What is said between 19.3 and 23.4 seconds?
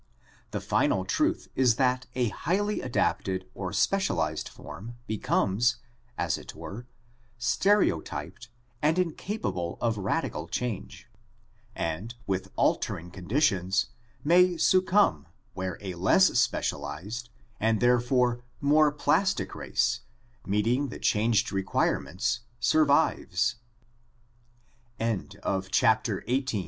race, meeting the changed requirements, survive